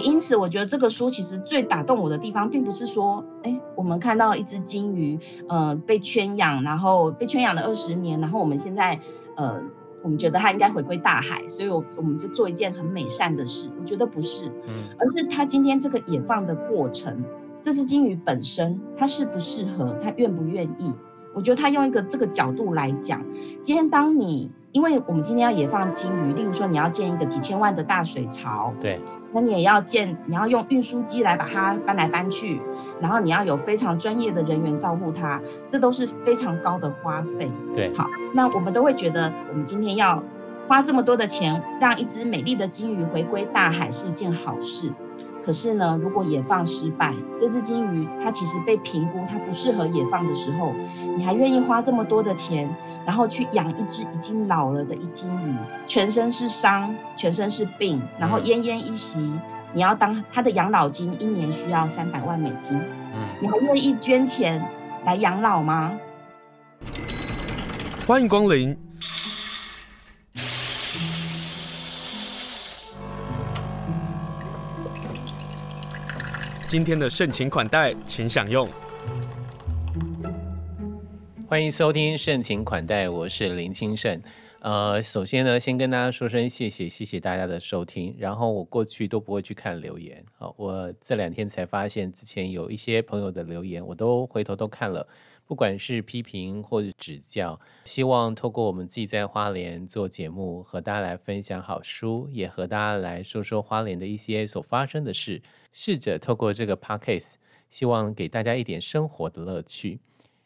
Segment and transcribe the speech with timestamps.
[0.00, 8.98] 也因此，我觉得这个书其实最打动我的地方，并不是说，哎，我们看到一只金鱼，呃，被圈养，然后被圈养了二十年，然后我们现在，
[9.36, 9.60] 呃，
[10.02, 13.68] 我们觉得它应该回归大海，所以我我们就做一件很美善的事。
[13.78, 17.22] 我觉得不是，嗯，而是它今天这个野放的过程，
[17.60, 20.92] 这只金鱼本身，它适不适合，它愿不愿意？
[21.34, 23.22] 我觉得它用一个这个角度来讲，
[23.62, 28.98] 今天当你，因为我们今天要野放金鱼，例如说你要建一个几千万的大水槽，对。
[29.32, 32.60] 那你也要建，你要用运输机来把它搬来搬去，
[33.00, 37.50] 然后你要有非常专业的人员照顾它，这都是非常高的花费。
[37.74, 40.22] 对，好，那我们都会觉得，我们今天要
[40.66, 44.92] 花这么多的钱，让一只美丽的金鱼回归大海是一件好事。
[45.44, 50.72] 可是呢，如果野放失败，这只金鱼它其实被评估它不适合野放的时候，
[51.16, 52.68] 你还愿意花这么多的钱？
[53.06, 55.54] 然后去养一只已经老了的一金鱼，
[55.86, 59.20] 全身是伤，全身是病，然后奄奄一息。
[59.20, 59.40] 嗯、
[59.72, 62.76] 你要当它的养老金，一年需要三百万美金。
[62.76, 64.62] 嗯，你还愿意捐钱
[65.06, 65.92] 来养老吗？
[68.06, 68.76] 欢迎光临。
[76.70, 78.68] 今天的盛情款待，请享用。
[81.48, 84.22] 欢迎收听盛情款待，我是林清盛。
[84.60, 88.14] 呃，首先呢，先跟大家说声谢谢，谢谢大家的收听。
[88.16, 95.04] 然后我过去都不会去看留言，好，我这两天才发现之前有一些朋友的留言，我都回头都看了，
[95.48, 105.42] 不管是批评或者指教，希望透过我们自己在花莲做节目，和大家来分享好书，也和大家来说说花莲的一些所发生的事，
[105.72, 107.34] 试着透过这个 podcast，
[107.70, 110.00] 希望给大家一点生活的乐趣。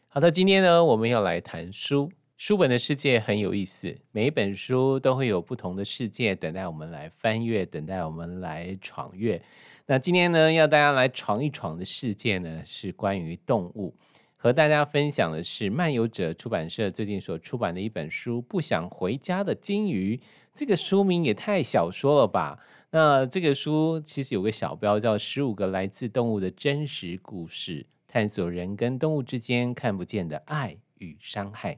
[0.08, 2.10] 好的，今天呢，我们要来谈书。
[2.36, 9.40] 书本的世界很有意思，每一本书都会有不同的世界等待我们来翻阅，等待我们来闯阅。
[9.86, 13.94] 那今天呢，要大家来闯一闯的世界呢，是关于动物。
[14.36, 20.16] 和大家分享的是漫游者出版社最近所出版的一本书《不想回家的鲸鱼》。
[20.52, 22.58] 这个书名也太小说了吧？
[22.94, 27.82] 那这个书其实有个小标叫《十五个来自动物的真实故事》。
[28.06, 31.76] 探索人跟动物之间看不见的爱与伤害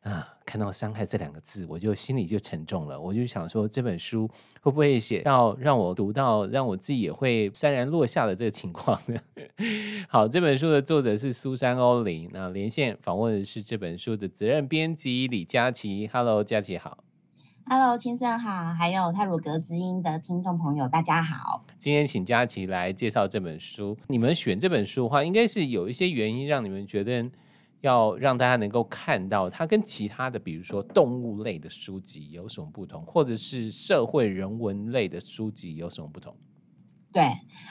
[0.00, 0.26] 啊！
[0.46, 2.98] 看到“伤害”这两个字，我就心里就沉重了。
[2.98, 4.26] 我就想说，这本书
[4.62, 9.20] 会不会写到让我读到，让我自己也会潸然落下的这个情况呢？
[10.08, 12.30] 好，这本书的作者是苏珊·欧琳。
[12.32, 16.08] 那连线访问的是这本书的责任编辑李佳琦。
[16.10, 17.04] Hello，佳琪好。
[17.66, 21.64] Hello，清盛好，还有泰鲁格之音的听众朋友，大家好。
[21.78, 23.96] 今天请佳琪来介绍这本书。
[24.08, 27.24] 你们选这本书的话，应该是有一些原因让你们觉得
[27.80, 36.36] 要让大家能够看到它跟其他的，比如说动物类的书籍有什么不同，或者是社会人文类的书籍有什么不同？
[37.14, 37.22] 对，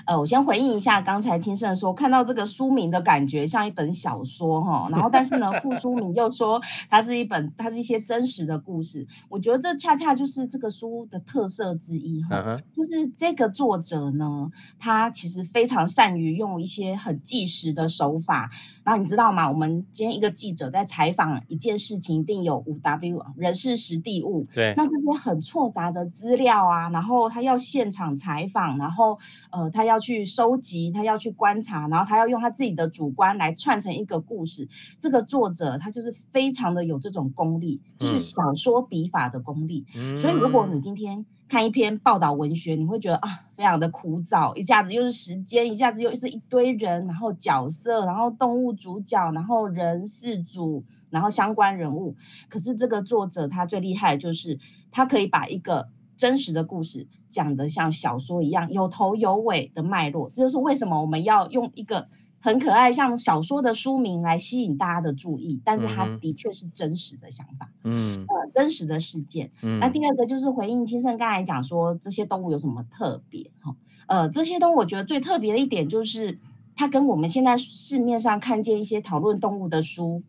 [0.06, 9.06] 呃，我先回应一下刚才青盛说，看到这个书名的感觉像一本小说哈，然后但是呢，副书名又说它是一本，它是一些真实的故事。
[9.28, 12.64] 我觉得这恰恰就是这个书的特色之一哈，uh huh.
[12.74, 14.50] 就是这个作者呢，
[14.80, 18.50] 他其实非常善于用一些很纪实的手法。
[18.84, 19.50] 然后你知道吗？
[19.50, 24.46] 我们今天一个记者在采访一件事情，一定有五 W 人事时地物。
[24.54, 29.18] 对，那这些很错杂的资料啊，然后他要现场采访，然后
[29.52, 34.68] 呃，他要去收集，他要去观察，然后他要用他自己的主观来串成一个故事。
[35.00, 39.86] 这个作者他就是非常的有这种功力，就是小说笔法的功力。
[39.96, 41.26] 嗯、所以如果你今天。
[41.54, 52.16] 看一篇报道文学，你会觉得啊，非常的枯燥，一下子又是时间，一下子又是一堆人，然后角色，然后动物主角，然后人事主，然后相关人物。
[52.50, 54.58] 可是这个作者他最厉害的就是，
[54.90, 60.28] 他可以把一个真实的故事讲得像小说一样有头有尾的脉络。
[60.32, 62.08] 这就是为什么我们要用一个。
[62.44, 69.50] 很可爱，像小说的书名来吸引大家的注意，但是它的确是真实的想法，嗯，呃，真实的事件。
[69.62, 73.74] 嗯，那第二个就是回应青盛刚才讲说这些动物有什么特别哈？
[74.08, 76.38] 呃，这些动物我觉得最特别的一点就是
[76.76, 80.22] 它跟我们现在市面上看见一些讨论动物的书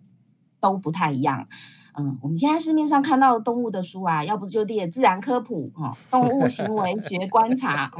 [0.61, 1.49] 都不太一样。
[1.97, 7.93] 嗯，我们现在市面上看到的动物的书啊，要不就列自然科普哈，动物行为学观察，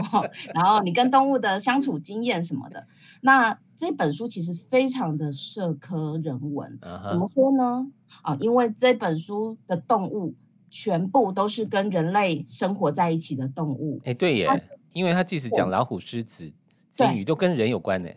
[0.55, 2.87] 然后你跟动物的相处经验什么的。
[3.27, 7.09] 那这本书其实非常的社科人文，uh huh.
[7.09, 7.91] 怎么说呢？
[8.21, 10.35] 啊，因为这本书的动物
[10.69, 13.99] 全部都是跟人类生活在一起的动物。
[14.05, 14.63] 哎，对耶，
[14.93, 16.53] 因为它即使讲老虎、狮子、
[16.93, 18.11] 鲸鱼，都跟人有关呢。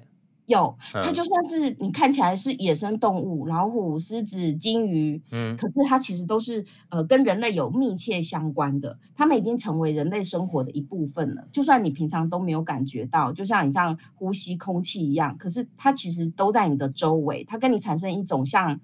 [0.47, 11.47] 有，它就算是你看起来是野生动物，老虎、狮子、鲸鱼，嗯，可是它其实都是呃跟人类有密切相关的，它们已经成为人类生活的一部分了。
[11.51, 18.79] 就算你平常都没有感觉到，就像你像呼吸空气一样，可是它其实都在你的周围，它跟你产生一种像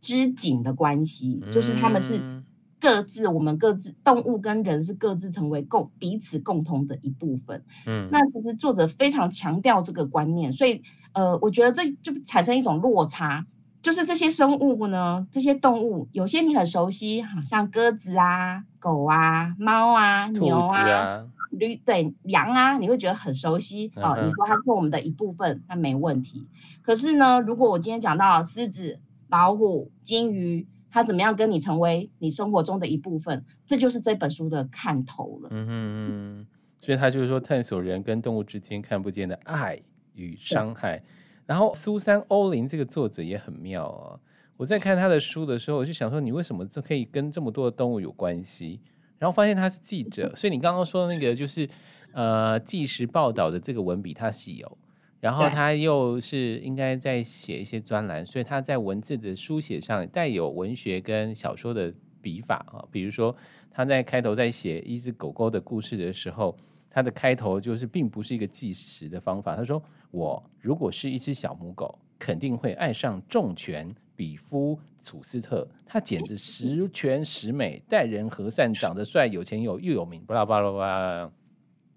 [0.00, 2.42] 织锦的关系，就是它们是。
[2.84, 7.64] 各自，我们各自动物跟人是各自成为共彼此共同的一部分。
[7.86, 10.82] 嗯，那其实作者非常强调这个观念，所以
[11.14, 13.46] 呃，我觉得这就产生一种落差，
[13.80, 24.14] 就是这些生物呢，这些动物有些你很熟悉，好像鸽子啊、狗啊、猫啊、牛啊、驴对羊啊，你会觉得很熟悉哦。
[24.22, 26.46] 你说它是我们的一部分，那没问题。
[26.82, 30.66] 可是呢，如果我今天讲到狮子、老虎、金鱼。
[30.94, 33.44] 他怎么样跟你成为你生活中的一部分？
[33.66, 35.48] 这就是这本书的看头了。
[35.50, 36.46] 嗯嗯，
[36.78, 39.82] 所以他就是说，探索人跟动物之间看不见的爱
[40.14, 41.02] 与伤害。
[41.46, 44.20] 然后苏珊·欧林这个作者也很妙啊。
[44.56, 48.80] 我在看他的书的时候，我就想说，你为什么这可以跟这么多的动物有关系？
[49.18, 51.68] 然后发现他是记者，所以你刚刚说的那个就是
[52.12, 54.78] 呃，纪实报道的这个文笔，他是有。
[55.24, 61.90] 然后他又是应该在写一些专栏，所以他在文字的书写上带有文学跟小说的
[62.20, 62.84] 笔法啊。
[62.92, 63.34] 比如说
[63.70, 66.54] 他在开头在写一只狗狗的故事的时候，
[66.90, 69.56] 他的开头就是并不是一个计时的方法。
[69.56, 69.82] 他说
[70.12, 81.32] ：“我如果是一只小母狗，肯定会爱上重拳比夫楚斯特，他简直十全十美，待人和善，长得帅，有钱有又有名，巴拉巴拉巴拉。”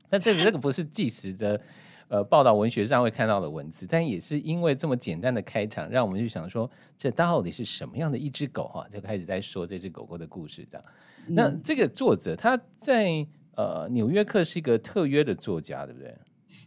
[0.10, 1.60] 那这这个不是计时的。
[2.10, 8.88] 呃，报道文学上会看到的文字，但也是因为这么简单的开场，让我们就想说，这到底是什么样的一只狗哈？
[8.90, 10.86] 就开始在说这只狗狗的故事这样。
[11.28, 16.16] 那这个作者他在呃《纽约客》是一个特约的作家，对不对？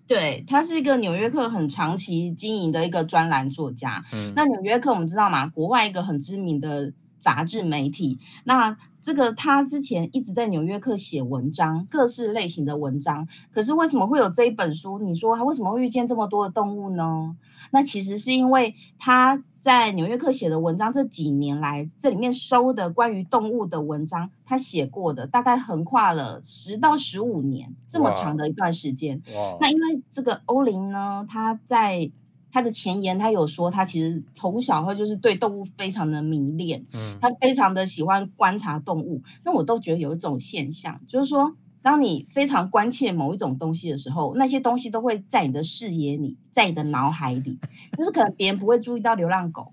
[0.07, 4.05] 对，他是一个《纽约客》很长期经营的一个专栏作家。
[4.13, 5.47] 嗯，那《纽约客》我们知道吗？
[5.47, 8.19] 国外一个很知名的杂志媒体。
[8.45, 13.27] 那这个他之前一直在《纽约客》写文章，各式类型的文章。
[13.53, 14.99] 可是为什么会有这一本书？
[14.99, 17.37] 你说他为什么会遇见这么多的动物呢？
[17.71, 29.23] 那其实是因为他在《纽约客》写的文章这几年来，这里面收的关于动物的文章，他写过的大概横跨了十到十五年这么长的一段时间。
[29.61, 32.11] 那因为这个欧林呢，他在。
[32.53, 39.23] 他的前言，他有说，他其实从小会就是对动物非常的迷恋，嗯，他非常的喜欢观察动物。
[39.45, 47.59] 那我都觉得有一种现象，就是说，当你非常关切某一种东西的时候，那些东西都会在你的视野里，在你的脑海里，
[47.97, 49.73] 就是可能别人不会注意到流浪狗，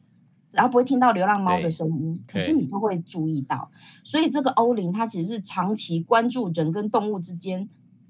[0.52, 3.72] 然后不会听到流浪猫的声音，可是你就会注意到。
[4.04, 7.68] 所以这个欧林，他其实是长期关注人跟动物之间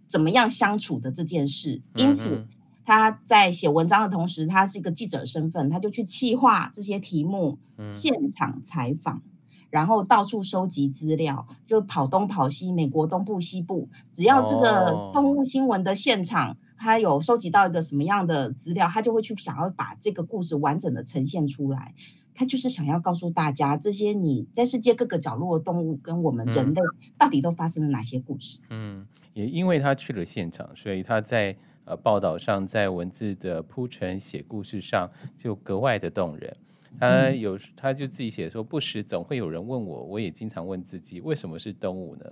[0.07, 2.31] 怎么样相处的这件事，因此。
[2.31, 2.47] 嗯
[2.87, 7.57] 他在写文章的同时，他是一个记者身份，他就去企划这些题目，
[7.91, 9.21] 现场采访，
[9.69, 21.93] 然后到处收集资料，就跑东跑西，美国东部西部，只要这个动物新闻的现场，他有收集到一个什么样的资料，他就会去想要把这个故事完整的呈现出来。
[22.33, 26.81] 他就是想要告诉大家，这些你在世界各个角落的动物跟我们人类
[27.17, 28.61] 到底都发生了哪些故事。
[28.69, 31.57] 嗯，也因为他去了现场，所以他在。
[31.87, 36.57] 呃，报道上在文字的铺陈写故事上就格外的动人。
[36.99, 42.25] 他有，他就自己写说，不时总会有人问我，我也经常问自己，为什么是动物呢？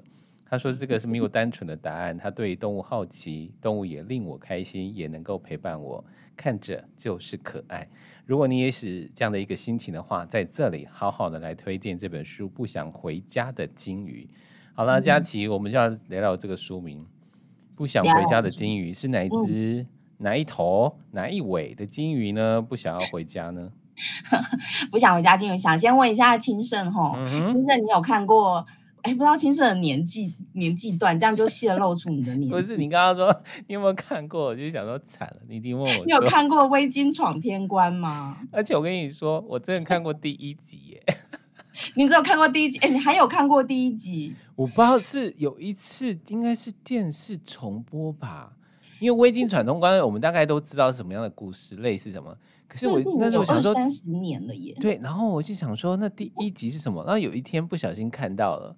[0.45, 6.03] 他说这个是没有单纯的答案，他对动物好奇，动物也令我开心，也能够陪伴我，
[6.35, 7.87] 看着就是可爱。
[8.25, 14.27] 如果你也是这样的一个心情的话，在这里好好的来推荐这本书《不想回家的鲸鱼》。
[14.73, 17.05] 好了，佳琪，我们就要聊聊这个书名。
[17.75, 19.87] 不想回家的金鱼是哪一只、嗯、
[20.19, 22.61] 哪一头、哪一尾的金鱼呢？
[22.61, 23.71] 不想要回家呢？
[24.91, 27.13] 不想回家金鱼，想先问一下青盛哈，
[27.47, 28.65] 青盛你有看过？
[29.01, 32.49] 哎，不知道青盛的年纪年纪段，这样就泄露出你的年纪。
[32.49, 34.45] 不是你刚刚说你有没有看过？
[34.45, 36.05] 我就想说惨了，你一定问我。
[36.05, 38.37] 你有看过《微鲸闯天关》吗？
[38.51, 41.03] 而且我跟你说，我真的看过第一集耶。
[41.95, 44.35] 你只有看过第一集，哎，你还有看过第一集？
[44.55, 48.53] 我不知道是有一次，应该是电视重播吧。
[48.99, 52.35] 因为《微鲸闯通关》，我们大概都知道是什么样的故事，类似什么。
[52.67, 54.73] 可是我那时候想说，三十年了耶。
[54.79, 57.03] 对，然后我就想说，那第一集是什么？
[57.03, 58.75] 然后有一天不小心看到了。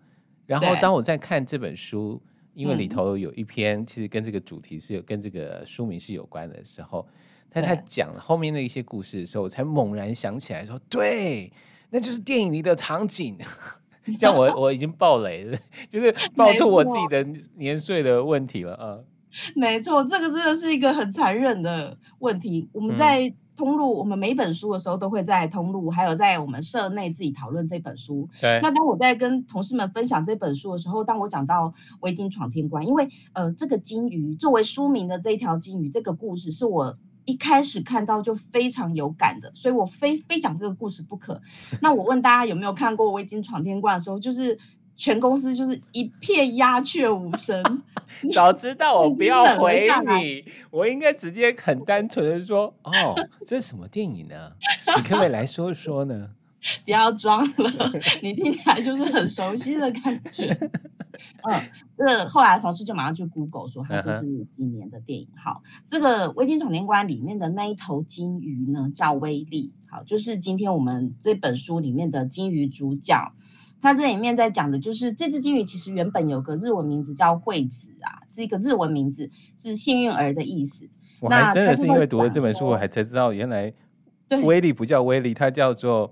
[0.48, 2.20] 然后当我在看这本书，
[2.56, 7.08] 因为里头有一篇其实跟这个主题是有跟这个书名是有关的时候，
[7.52, 11.52] 他他讲后面的一些故事的时候，我才猛然想起来说，对。
[11.90, 13.38] 那就是电影里的场景，
[14.20, 15.58] 这样我我已经爆雷了，
[15.90, 17.26] 就是爆出我自己的
[17.56, 19.00] 年岁的问题了啊！
[19.56, 22.68] 没错，这个真的是一个很残忍的问题。
[22.72, 28.28] 我们在通路，嗯、我们每本书的时候，都会在通路，还有在我们社内自己讨论这本书。
[28.40, 28.60] 对。
[28.64, 41.40] 那当我在跟同事们分享这本书的时候，当我讲到威鲸闯天关，因为呃，这个金鱼作为书名的这一条金鱼，这个故事是我一开始看到就非常有感的，所以我非非讲这个故事不可。
[41.80, 44.58] 那我问大家有没有看过《我已经闯天关》的时候，就是。
[45.00, 47.84] 全公司就是一片鸦雀无声。
[48.34, 53.14] 早知道我不要 回你，我应该直接很单纯的说：“哦，
[53.46, 54.54] 这是什么电影呢？
[54.96, 56.32] 你可不可以来说说呢？”
[56.84, 57.92] 不要装了，
[58.24, 60.58] 你听起来就是很熟悉的感觉。
[61.44, 61.62] 嗯，
[61.98, 69.74] 这个后来同事就马上去 Google 说：“他这是几年的电影？”好，这个《微鲸闯天关》里面的那一头金鱼呢，叫威力。
[69.90, 73.34] 好，就是今天我们这本书里面的金鱼主角。
[73.80, 80.90] 它这里面在讲的就是这只金鱼，其实原本有个日文名字叫惠子啊，是一个日文名字，是幸运儿的意思。
[81.20, 83.72] 我还真的是因为读了这本书，我还才知道原来
[84.44, 86.12] 威力不叫威力，它叫做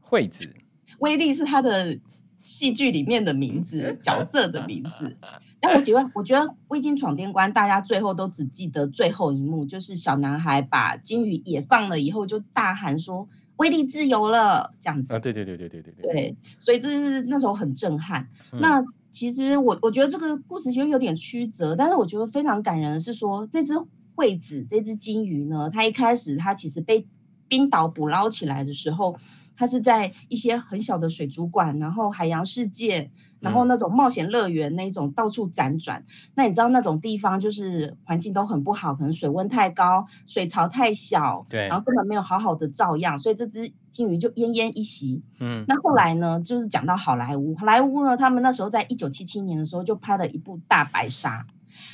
[0.00, 0.54] 惠子。
[0.98, 1.98] 威力是它的
[2.42, 5.16] 戏剧里面的名字， 角色的名字。
[5.60, 13.28] 但我觉得，我觉得《未经闯天关》大家最后都只记得最后一幕，就是小男孩把金鱼也放了以后，就大喊说。
[13.56, 18.26] 威力自由了，这样子啊，对对对对对对对，对，所以这是那时候很震撼。
[18.50, 18.82] 嗯、那
[19.12, 23.74] 其实我我觉得这个故事其实有点曲折，但是我觉得非常感人的是说，这只
[24.16, 27.06] 惠子这只金鱼呢，它一开始它其实被
[27.46, 29.16] 冰岛捕捞起来的时候，
[29.62, 33.08] 它是在一些很小的水族馆，然后海洋世界。
[33.38, 36.00] 然后那种冒险乐园那种到处辗转，
[36.36, 45.20] 那你知道那种地方就是环境都很不好，可能水温太高，水槽太小，对，然后根本没有好好的照养，所以这只鲸鱼就奄奄一息。
[45.40, 51.44] 嗯，那后来呢，就是讲到好莱坞，好莱坞呢，他们那时候在一九七七年的时候就拍了一部《大白鲨》，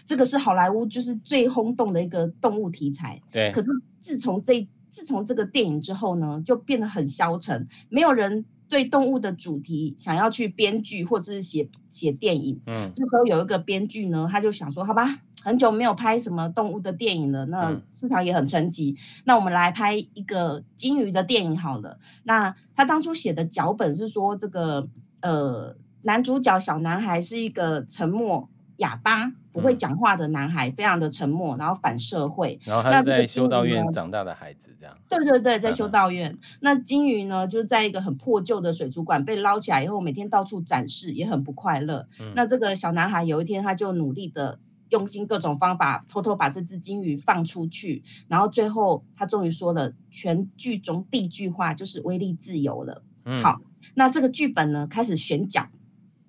[0.05, 3.19] 这个是好莱坞就是最轰动的一个动物题材。
[3.33, 3.71] 对，可是
[4.01, 8.45] 自从这自从这个电影之后呢，就变得很消沉，没有人。
[8.71, 21.99] 对动物的主题想要去编剧或者是写写电影，嗯，这时候有一个编剧呢，他就想说，好吧，很久没有拍什么动物的电影了，那市场也很沉寂，那我们来拍一个金鱼的电影好了。
[22.25, 24.87] 那他当初写的脚本是说，这个
[25.23, 28.51] 呃男主角小男孩是一个沉默。
[28.79, 32.59] 哑巴不会讲话的男孩，嗯、非常的沉默，然后反社会。
[32.65, 34.97] 然后他在修道院长大的孩子，这样。
[35.09, 36.31] 对对对，在修道院。
[36.31, 42.07] 嗯、那金鱼呢，就是在一个很破旧的水族馆被捞起来以后，每天到处展示，也很不快乐。
[42.21, 44.59] 嗯、那这个小男孩有一天，他就努力的
[44.91, 53.03] 用尽各种方法，偷偷把这只金鱼放出去，然后最后他终于说了全剧中第一句话，就是威力自由了。
[53.25, 53.61] 嗯、好，
[53.95, 55.67] 那这个剧本呢，开始选角。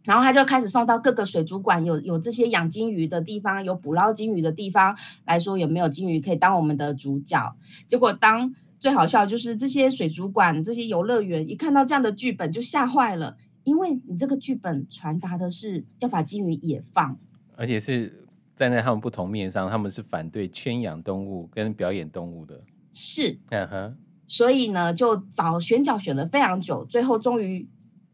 [0.03, 7.55] 然后他就开始送到各个水族馆，有有这些养金鱼的地方，有捕捞金鱼的地方来说，有没有金鱼可以当我们的主角？
[7.87, 17.19] 结果当最好笑就是这些水族馆、这些游乐园一看到这样的剧本就吓坏了，因为你这个剧本传达的是要把金鱼野放，
[17.55, 18.25] 而且是
[18.55, 22.61] 站在他们不同面上，他们是反对圈养动物跟表演动物的，
[22.93, 27.67] 是，嗯哼，所以呢就找选角选了非常久，最后终于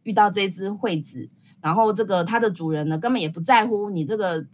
[0.03, 1.29] 遇到这只惠子。
[1.65, 4.45] 然后这个它的主人呢，根本也不在乎你这个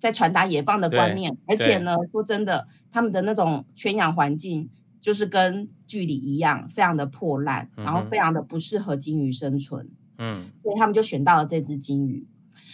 [0.00, 4.68] 在传达野放的观念，而且呢，说真的，他们的那种圈养环境
[5.00, 9.88] 就是跟剧里一样，非常的破烂，然后非常的不适合金鱼生存。
[10.18, 12.26] 嗯，所以他们就选到了这只金鱼。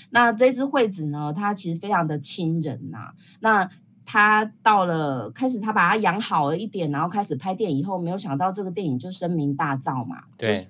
[0.09, 3.15] 那这只惠子呢，它其实非常的亲人呐、啊。
[3.41, 3.69] 那
[4.07, 10.25] 他到了开始，他把它养好了一点，然后开始拍电影以后，没有想到这个电影就声名大噪嘛。
[10.39, 10.67] 对。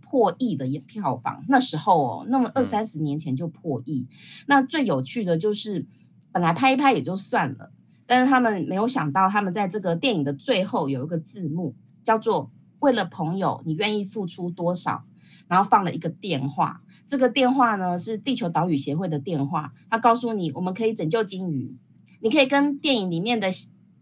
[0.00, 4.00] 破亿的票房，那时候哦，那么二三十年前就破亿。
[4.00, 4.08] 嗯、
[4.46, 5.86] 那最有趣的就是，
[6.32, 7.72] 本来拍一拍也就算了，
[8.06, 12.50] 但是他们没有想到，他们在这个电影的最后有一个字幕，叫做
[12.80, 15.04] “为了朋友，你愿意付出多少”，
[15.48, 16.80] 然后放了一个电话。
[17.06, 21.76] 这个电话呢是地球岛屿协会的电话，他告诉你，我们可以拯救鲸鱼，
[22.20, 23.48] 你可以跟电影里面的。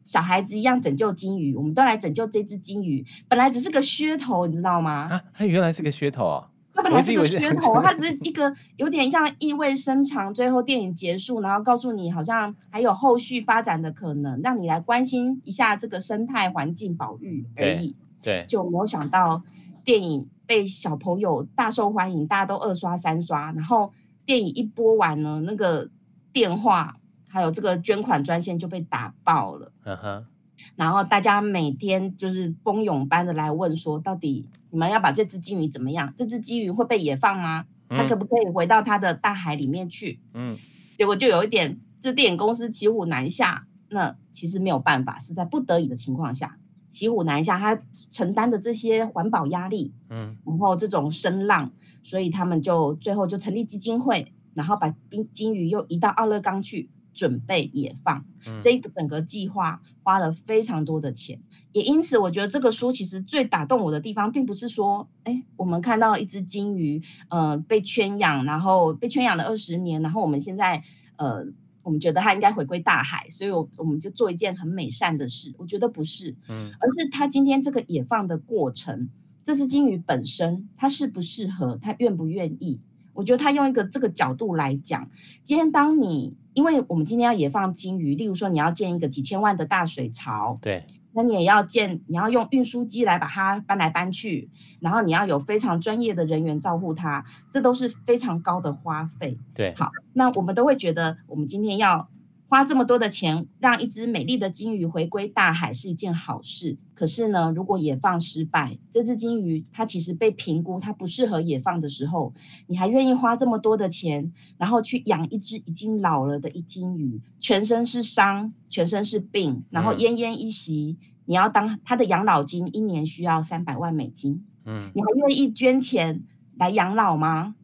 [0.08, 3.04] 小孩子一样拯救金鱼，我们都来拯救这只金鱼。
[3.28, 5.06] 本来只是个噱头，你知道吗？
[5.10, 6.48] 啊，它原来是个噱头啊！
[6.72, 10.32] 它本来是个噱头，它只是一个有点像意味深长。
[10.32, 17.94] 最后电影结束，然后告诉你好像还有后续发展的可能，让你来关心一下这个生态环境保育而已。
[18.22, 19.42] 对，对就没有想到
[19.84, 23.52] 电影被小朋友大受欢迎，大家都二刷三刷。
[23.52, 23.92] 然后
[24.24, 25.90] 电影一播完呢，那个
[26.32, 26.96] 电话。
[27.38, 30.26] 还有这个捐款专线就被打爆了，嗯哼，
[30.75, 36.12] 然后大家每天就是蜂拥般的来问说，到底你们要把这只金鱼怎么样？
[36.16, 37.66] 这只金鱼会被野放吗？
[37.90, 40.18] 它可不可以回到它的大海里面去？
[40.35, 40.59] 嗯，
[40.97, 46.59] 结果就有一点这电影公司骑虎难下，那其实没有办法，是在不得已的情况下
[46.90, 47.80] 骑虎难下，他
[48.11, 51.71] 承担的这些环保压力，嗯，然后这种声浪，
[52.02, 56.90] 所以他们就最后就成立基金会，然后把冰鲸鱼又移到奥勒冈去。
[57.18, 58.25] 准备野放，
[58.62, 61.37] 这一个整个计划花了非常多的钱，
[61.72, 70.80] 也因此我觉得这个书其实最打动我的地方，并不是说，哎，我们看到一只鲸鱼，呃，被圈养，然后被圈养了二十年，然后我们现在，
[71.16, 71.44] 呃，
[71.82, 75.52] 我们觉得它应该回归大海，所以我我们就做一件很美善的事。
[75.58, 79.08] 我觉得不是，嗯，而是它今天这个野放的过程，
[79.42, 82.80] 这只鲸鱼本身，它适不适合，它愿不愿意？
[83.14, 85.10] 我觉得他用一个这个角度来讲，
[85.42, 94.50] 今天当你，因为我们今天要野放金鱼，例如说你要建一个几千万的大水槽，对，那你也要建，你要用运输机来把它搬来搬去，
[94.80, 99.38] 然后你要有非常专业的人员照顾它，这都是非常高的花费。
[99.54, 102.08] 对，好，那我们都会觉得，我们今天要。
[102.50, 112.34] 花这么多的钱让一只美丽的金鱼回归大海是一件好事，可是呢，如果野放失败，这只金鱼它其实被评估它不适合野放的时候，
[112.66, 126.24] 你还愿意花这么多的钱，然后去养一只已经老了的一鲸鱼，全身是伤，全身是病，然后奄奄一息，嗯、你要当它的养老金一年需要三百万美金，嗯，你还愿意捐钱
[126.56, 127.54] 来养老吗？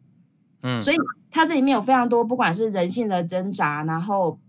[0.61, 0.95] 嗯，所以
[1.29, 4.39] 它这里面有非常多，不管是人性的挣扎，然后。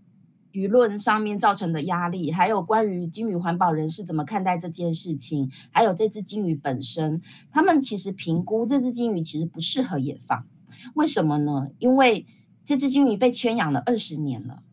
[0.57, 7.21] 舆论上面造成的压力，还有关于鲸鱼环保人士怎么看待这件事情，还有这只鲸鱼本身，
[7.51, 10.47] 他们其实评估这只鲸鱼其实不适合野放。
[10.95, 11.67] 为什么呢？
[11.77, 12.25] 因为
[12.65, 14.63] 这只鲸鱼被圈养了二十年了，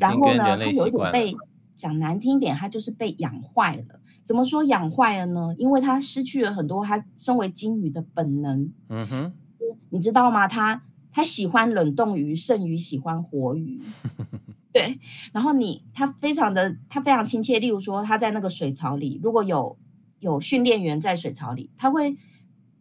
[0.00, 1.36] 然后呢，它有一点被
[1.74, 4.00] 讲难听点，它就是被养坏了。
[4.24, 5.54] 怎么说养坏了呢？
[5.58, 8.72] 因为它失去了很多它身为鲸鱼的本能。
[8.88, 9.32] 嗯哼，
[9.90, 10.48] 你知道吗？
[10.48, 13.82] 它它喜欢冷冻鱼胜于喜欢活鱼。
[14.74, 14.98] 对，
[15.32, 19.78] 然后你他非常的他非常亲切，例如说他在那个水槽里，如果有
[20.18, 22.16] 有训练员在水槽里，他会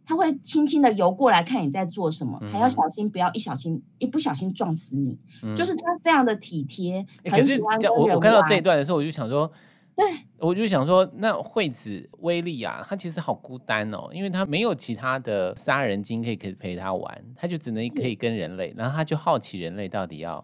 [0.04, 7.80] 他会轻轻的游过来看你在做什么，嗯、还要小心不要一小心一不小心撞死你，嗯、就是他非常的体贴，很喜欢。
[7.96, 9.52] 我我看到这一段的时候，我就想说，
[9.96, 10.04] 对，
[10.40, 20.44] 我就想说，那惠子威利啊，他其实好孤单哦，因为他没有其他的杀人鲸可以可以陪他玩，他就只能可以跟人类，然后他就好奇人类到底要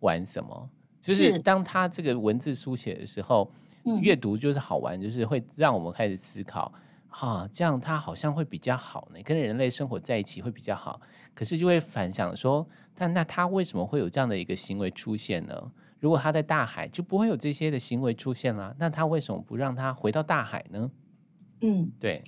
[0.00, 0.68] 玩什么。
[1.00, 3.50] 就是当他这个文字书写的时候，
[4.02, 6.72] 阅读就是好玩，就是会让我们开始思考，
[7.08, 11.00] 哈，这样他好像会比较好呢，跟人类生活在一起会比较好。
[11.34, 15.72] 可是就会反想说，但那他为什么会有这样的一个行为出现呢？
[15.98, 18.74] 如果他在大海，就不会有这些的行为出现啦。
[18.78, 20.90] 那他为什么不让他回到大海呢？
[21.62, 22.22] 嗯，对，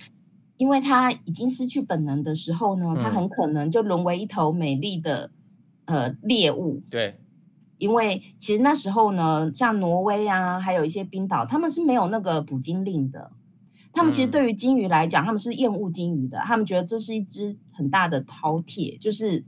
[0.57, 5.29] 因为他已经失去本能的时候呢，他很可能就沦为一头美丽的
[5.85, 6.81] 呃猎物。
[6.89, 7.19] 对。
[7.83, 13.29] 因为其实那时候呢，像挪威啊，还有一些冰岛，他们是没有那个捕鲸令的。
[13.91, 16.37] 他们其实对于鲸鱼来讲，他们是厌恶鲸鱼的。
[16.45, 19.43] 他们觉得这是一只很大的饕餮，就是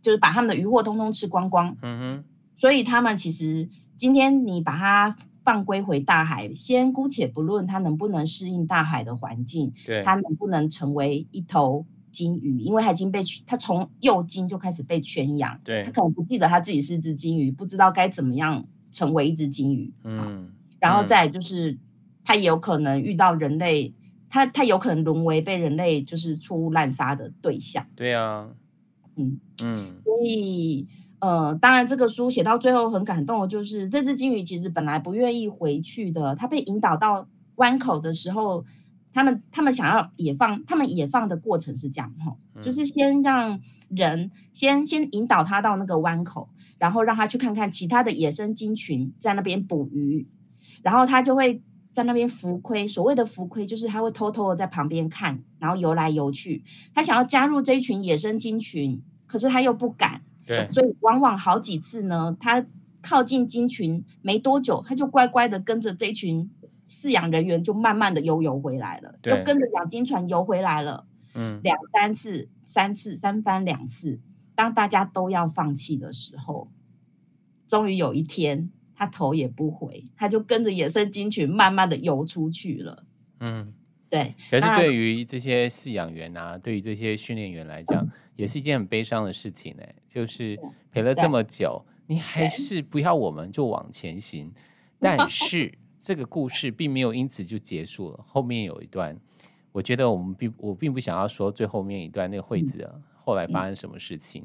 [0.00, 1.76] 就是把他们的渔获通通吃光光。
[1.82, 2.24] 嗯哼。
[2.54, 11.84] 所以他们其实今天你把它放归回大海，先姑且不论它能不能适应大海的环境，对，它能不能成为一头。
[12.12, 19.90] 鲸鱼，因为它已经被它从幼鲸就开始被圈养，对，它可能不记得它自己是只金鱼，不知道该怎么样成为一只金鱼。
[20.04, 21.76] 嗯，然后再就是，
[22.22, 23.92] 它也有可能遇到人类，
[24.28, 27.84] 它它有可能沦为被人类就是错误滥杀的对象。
[27.96, 28.48] 对啊，
[29.16, 30.86] 嗯嗯，所以
[31.18, 38.64] 呃，当然这个书写到最后很感动的就是这只金鱼其实本来不愿意回去的，它被引导到湾口的时候。
[39.12, 46.48] 他们他们想要野放，他们野放的过程是这样哈，就是先让人先先引导他到那个湾口，
[46.78, 50.26] 然后让他去看看其他的野生鲸群在那边捕鱼，
[50.82, 51.60] 然后他就会
[51.92, 52.86] 在那边浮亏。
[52.86, 56.64] 所谓的浮亏，就是他会偷偷的在旁边看，然后游来游去。
[56.94, 60.22] 他想要加入这一群野生鲸群，可是他又不敢。
[60.46, 62.64] 对，所以往往好几次呢，他
[63.02, 66.50] 靠近鲸群没多久，他就乖乖的跟着这群。
[66.92, 74.20] 饲养人员就慢慢的游游回来了，对又跟着养金船游回来了，嗯，两三次、三次、三番两次。
[74.54, 76.70] 当大家都要放弃的时候，
[77.66, 83.04] 终于有一天，他头也不回，他就跟着野生金群慢慢的游出去了。
[83.40, 83.72] 嗯，
[84.10, 84.34] 对。
[84.50, 89.82] 可是对于这些饲养员啊，对于这些训练员来讲，嗯、也是一件很悲伤的事情呢。
[90.06, 90.58] 就是
[90.90, 94.52] 陪了这么久，你还是不要我们就往前行，
[95.00, 95.72] 但是。
[96.02, 99.16] 这个故事并没有因此就结束了，后面有一段，
[99.70, 104.44] 我觉得我们并我并不想要说最后面一段那个惠子、啊嗯、后来发生什么事情，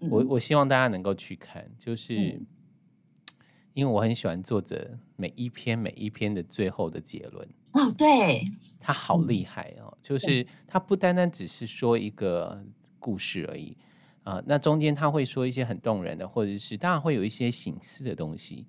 [0.00, 2.46] 嗯、我我希望大家能够去看，就是、嗯、
[3.72, 7.48] 因为我很喜欢作者每一篇每一篇的最后的结论。
[7.70, 8.42] 哦，对，
[8.80, 12.60] 他好厉害哦，嗯、就是他不单单只是说一个
[12.98, 13.76] 故事而已
[14.24, 18.66] 啊、呃，那中间他会说一些很动人的，或者是当然会有一些醒思的东西。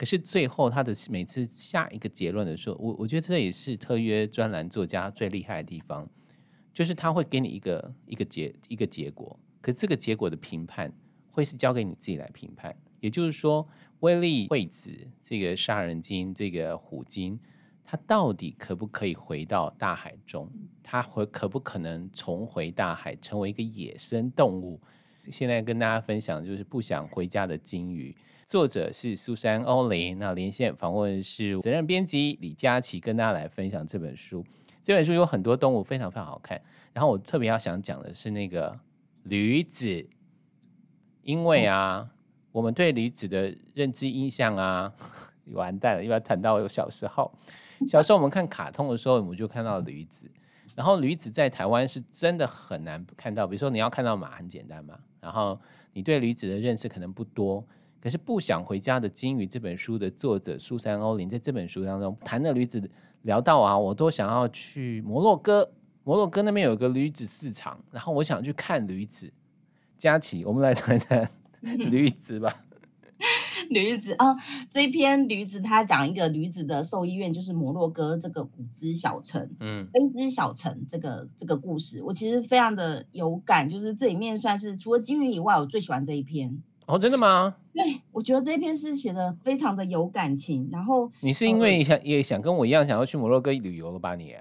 [0.00, 6.08] 可是最后他的每次下一个结论的时候，我我觉得这也是特约专栏作家最厉害的地方，
[6.72, 10.90] 就是他会给你一个一个结一个结果，可这个结果的评判
[11.30, 12.74] 会是交给你自己来评判。
[13.00, 14.90] 也就是说，威力惠子
[15.22, 17.38] 这个杀人鲸，这个虎鲸，
[17.84, 20.50] 它到底可不可以回到大海中？
[20.82, 24.80] 它会可不可能重回大海，成为一个野生动物？
[25.30, 28.16] 现在跟大家分享就是不想回家的鲸鱼。
[28.50, 34.44] 作者是苏珊·欧琳，那连线访问是责任编辑李佳琦，跟大家来分享这本书。
[34.82, 36.60] 这本书有很多动物，非常非常好看。
[36.92, 38.76] 然后我特别要想讲的是那个
[39.22, 40.04] 驴子，
[41.22, 42.10] 因为啊，
[42.50, 44.92] 我们对驴子的认知印象啊，
[45.54, 47.32] 完蛋了，又要谈到我小时候。
[47.86, 50.28] 小时候我们看卡通的时候，我们就看到驴子。
[50.74, 54.98] 然后驴子在台湾是真的很难看到，比如说你要看到马很简单嘛。
[55.20, 55.56] 然后
[55.92, 57.64] 你对驴子的认识可能不多。
[58.00, 62.90] 可是不想回家的金鱼这本书的作者苏珊·欧林在这本书当中谈的驴子
[63.22, 65.70] 聊到啊，我都想要去摩洛哥，
[66.04, 69.32] 摩洛哥那边有个驴子市场，然后我想去看驴子。
[69.98, 71.30] 佳琪，我们来谈谈
[71.62, 72.64] 驴子吧。
[73.68, 74.34] 驴子啊，
[74.70, 86.62] 这一篇驴子，他讲一个驴子的兽医院，就是摩洛哥这个古兹小城，嗯，菲兹小城这个这个故事，我其实非常的有感，就是这里面算是除了金鱼以外，我最喜欢这一篇。
[86.86, 87.56] 哦，真的吗？
[87.72, 90.68] 对，我觉得这篇是写的非常的有感情。
[90.72, 94.14] 然后你是因为想、呃、也想跟我一样想要去摩洛哥旅游了吧？
[94.14, 94.34] 你？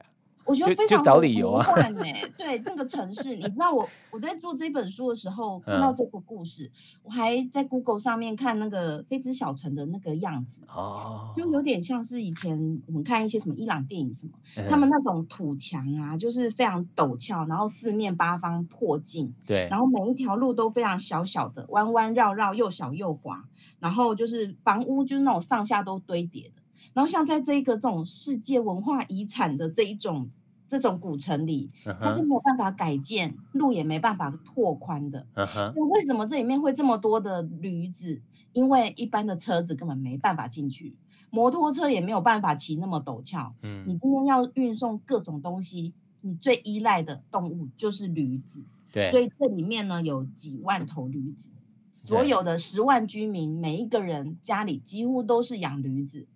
[0.49, 1.63] 我觉得非常找理由啊！
[2.35, 6.71] 对这个城市，你知道我我在做这本书的时候看到这个故事，嗯、
[7.03, 23.43] 我还在 Google 上面看那个菲兹小城的那个样子哦，就有点像是以前我们看一些什么伊朗电影什么，嗯、他们那种土墙啊，就是非常陡峭，然后四面八方破镜，对，然后每一条路都非常小小的，弯弯绕绕，又小又滑，
[23.79, 30.27] 然后就是房屋就是那种上下都堆叠的，然后像在这一个这种世界文化遗产的这一种。
[30.69, 35.25] 这种古城里，它是没有办法改建，路也没办法拓宽的。
[35.35, 35.85] 那、uh huh.
[35.87, 38.21] 为什么这里面会这么多的驴子？
[38.53, 40.95] 因为一般的车子根本没办法进去，
[41.31, 43.53] 摩托车也没有办法骑那么陡峭。
[43.63, 48.63] 嗯，你今天要运送各种东西，你最依赖的动物就是驴子。
[48.91, 51.51] 对，所以这里面呢有几万头驴子，
[51.91, 56.27] 所有的十万居民，每一个人家里几乎都是养驴子。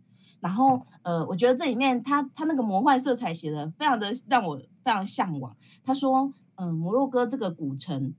[0.44, 5.56] 然后，呃，我觉得这里面他他那个魔幻色彩写的非常的让我非常向往。
[5.86, 8.14] 他说，嗯、呃，摩洛哥这个古城，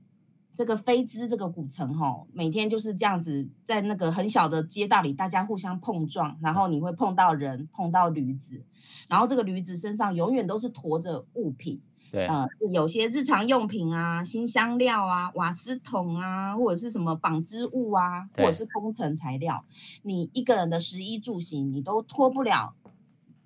[0.55, 8.59] 这个菲兹这个古城哈、哦，每天就是这样子，在那个很小的街道里，大家互相碰撞，然后你会碰到人，碰到驴子，
[9.07, 11.79] 然后这个驴子身上永远都是驮着物品。
[12.11, 19.65] 对，呃，有些日常用品啊，新香料啊，瓦斯桶啊，或者是什么纺织物啊，或者是工程材料，
[20.03, 22.73] 你一个人的食衣住行，你都拖不了，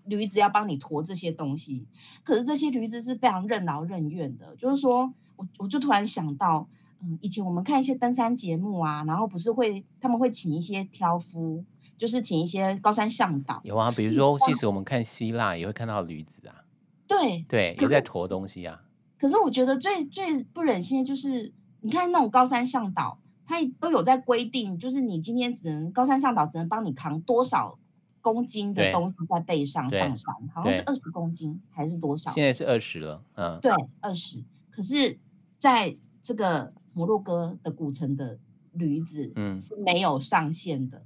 [0.06, 1.88] 驴子要帮你驮这些东西。
[2.24, 6.68] 可是这些驴子是非常任劳任怨的，就是说我我就突然想到，
[7.02, 11.64] 嗯，以前我们看一些登山节目啊，然后不是会他们会请一些挑夫，
[11.98, 13.60] 就是请一些高山向导。
[13.64, 16.56] 有啊，比如说，其实我们看希腊也会看到驴子啊。
[17.10, 18.84] 对对，也在驮东西啊。
[19.18, 27.78] 可是我觉得最最不忍心的就是，你看那种高山向导，他都有在规定，就是你今天只能高山向导只能帮你扛多少
[28.22, 32.32] 公斤的东西在背上上山，好像是二十公斤还是多少？
[32.32, 34.44] 现在是二十了，嗯，对，二十。
[34.70, 35.20] 可是
[35.58, 38.38] 在这个摩洛哥的古城的
[38.74, 41.04] 驴子，嗯，是没有上限的。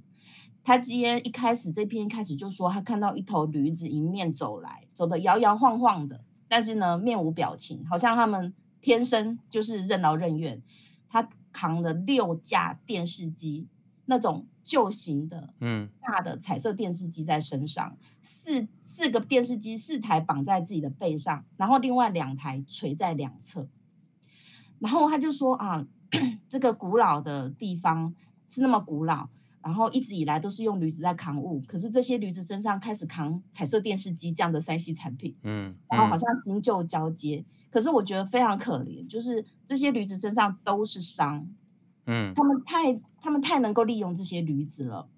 [0.64, 10.62] 他今天一开始这篇开始就说，他看到一头驴子迎面走来，走得摇摇晃晃的，但是呢，面无表情，好像他们天生就是任劳任怨。
[11.06, 13.68] 他扛了六架电视机，
[14.06, 23.68] 那种旧型的，嗯，大的彩色电视机在身上，四四个电视机，四台绑在自己的背上，然后另外两台垂在两侧。
[24.78, 25.86] 然后他就说啊，
[26.48, 28.14] 这个古老的地方
[28.48, 29.28] 是那么古老。
[29.64, 37.42] 然后一直以来都是用驴子在扛物，可是这些驴子身上开始扛彩色电视机这样的三 C 产品，嗯，嗯，然后好像新旧交接。
[37.70, 41.48] 可是我觉得非常可怜，就是这些驴子身上都是伤，
[42.04, 45.08] 嗯，他们太他们太能够利用这些驴子了，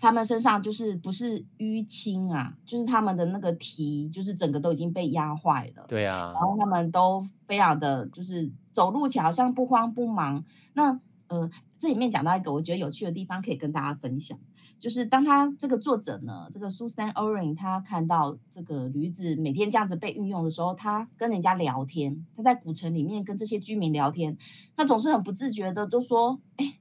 [0.00, 11.48] 他们身上就是不是淤青啊，就是他们的那个蹄就是整个都已经被压坏了，对啊，然后他们都非常的就是走路起来好像不慌不忙，那呃。
[11.84, 14.38] 这里面讲到一个我觉得有趣的地方，可以跟大家分享，
[14.78, 24.34] 就是当他这个作者呢，这个 Susan Oren，他看到这个驴子每天这样子被运用的时候，他跟人家聊天，他在古城里面跟这些居民聊天，
[24.74, 26.78] 他总是很不自觉的都说：“哎，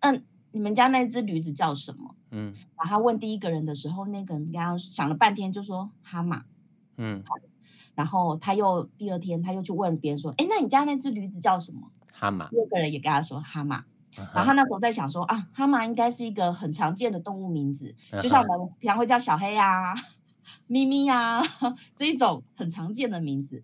[0.00, 6.44] 嗯，你们家那只驴子叫什么？”嗯，然后他问第一个人的时候，那个人刚刚想了半天就说：“哈马。”
[6.98, 7.24] 嗯，
[7.94, 12.50] 然后他又第二天他又去问别人说：“哎，那你家那只驴子叫什么？”哈马。
[12.50, 13.86] 第二个人也跟他说：“哈马。”
[14.16, 19.94] 然后他那时候在想说啊，哈马应该是一个很常见的动物名字，就像我们平常会叫小黑啊、
[20.66, 21.42] 咪咪啊
[21.96, 23.62] 这一种很常见的名字。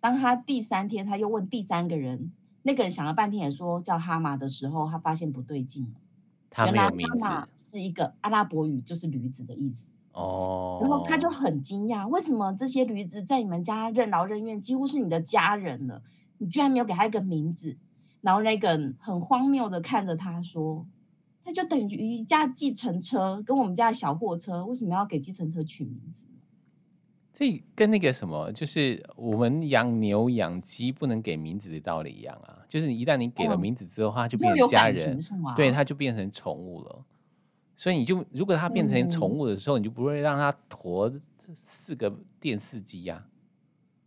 [0.00, 2.32] 当他第三天他又问第三个人，
[2.62, 6.00] 那个人想了半天也说叫哈马的时候，他发现不对劲了。
[6.48, 7.18] 他没有名字。
[7.18, 9.90] 原来哈马是一个阿拉伯语，就是驴子的意思。
[10.12, 10.78] 哦。
[10.80, 16.02] 然后他就很惊讶，为什么这些驴子在你们家任劳任怨，几乎是你的家人了，
[16.38, 17.76] 你居然没有给他一个名字？
[18.20, 20.86] 然后 Regan 很荒谬的看着他说
[21.42, 26.26] ：“他就等于一架计程车，跟我们家的小货车，为什么要给计程车取名字？”
[27.32, 32.58] 这跟那个什么，就是我们养牛养鸡不能给名字的道理一样啊。
[32.68, 35.18] 就是一旦你给了名字之后，它就变成家人，
[35.56, 37.02] 对，它就变成宠物了。
[37.74, 41.10] 所以你就如果它变成宠物的时候，嗯、你就不会让它驮
[41.62, 43.29] 四个电视机呀、啊。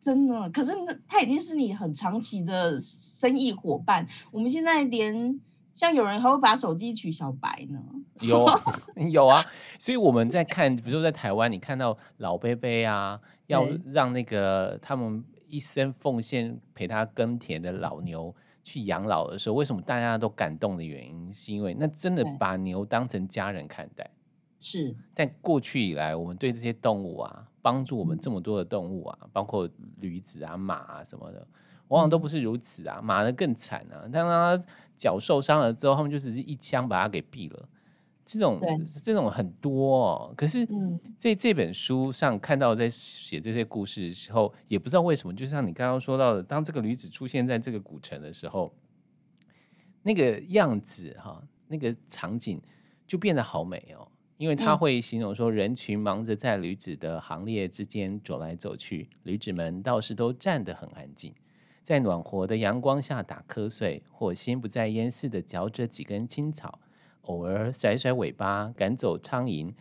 [0.04, 4.06] 真的，可是那他已经是你很长期的生意伙伴。
[4.32, 5.40] 我们现在连
[5.74, 7.80] 像有人还会把手机取小白呢，
[8.20, 8.46] 有
[9.10, 9.44] 有啊。
[9.80, 24.10] 所以我们在看，比如说在台湾，你看到老伯伯啊，要让那个他们一生奉献陪他耕田的老牛去养老的时候，为什么大家都感动的原因，是因为那真的把牛当成家人看待。
[24.64, 27.50] 是，但过去以来，我们对这些动物啊。
[27.64, 29.70] 帮助我们这么多的动物啊，包括
[30.02, 31.48] 驴子啊、马啊什么的，
[31.88, 33.00] 往往都不是如此啊。
[33.02, 34.62] 马的更惨啊，当它
[34.98, 37.70] 脚受伤了之后，他们就只是一枪把它给毙了。
[38.26, 38.60] 这种
[39.02, 40.34] 这种很多哦。
[40.36, 40.68] 可是，
[41.18, 48.76] 在这本书上看到，在写这些故事的时候，也不知道为什么，就像你刚刚说到的，当这个驴子出现在这个古城的时候，
[50.02, 52.62] 那个样子哈，那个场景
[53.08, 54.06] 就变得好美哦。
[54.38, 61.34] 因为他会形容说，人群忙着在驴子的行列之间走来走去，驴子们倒是都站得很安静，
[61.84, 66.80] 在暖和的阳光下打瞌睡，或心不在焉似的嚼着几根青草，
[67.22, 69.74] 偶尔甩甩尾巴赶走苍蝇。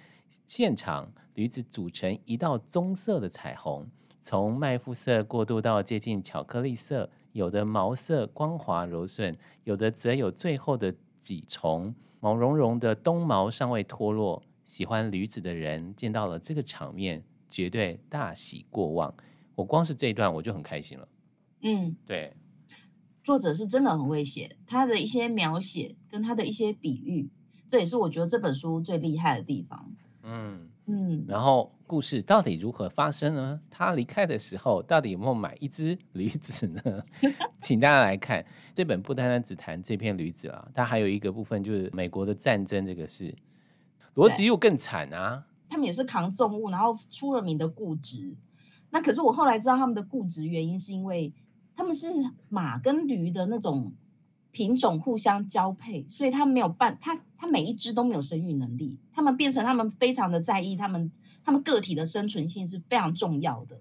[0.46, 3.88] 现场，驴子组成一道棕色的彩虹，
[4.20, 14.44] 从麦麸色过渡到接近巧克力色，有的毛色光滑柔顺，有的则有最后的几重毛茸茸的冬毛尚未脱落。
[14.64, 19.12] 喜欢驴子的人见到了这个场面，绝对大喜过望。
[19.56, 21.08] 我光是这一段我就很开心了。
[21.62, 22.32] 嗯，对，
[23.24, 27.28] 作者是真的很会写，他的一些描写跟他的一些比喻，
[27.66, 29.92] 这也是我觉得这本书最厉害的地方。
[30.22, 33.60] 嗯嗯，然后故事到底如何发生呢？
[33.68, 36.80] 他离开的时候到底有没有买一只驴子呢？
[37.60, 43.34] 请大家来看这本，不单单只谈这片驴子啦，它还有一个部分就是美国的战争这个事。
[44.14, 45.44] 逻辑又更惨啊！
[45.68, 48.38] 他们也是扛重物，然后出了名的固执。
[48.88, 51.30] 那可是我后来知道他们的固执原因是因为
[51.76, 52.06] 他们是
[52.48, 53.92] 马跟驴的那种
[54.50, 58.98] 品种互相交配，所以他们没有办他他每一只都没有生育能力。
[59.12, 61.12] 他们变成他们非常的在意他们
[61.44, 63.78] 他们个体的生存性是非常重要的。